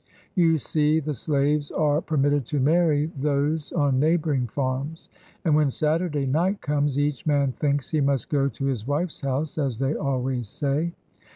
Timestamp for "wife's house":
8.87-9.59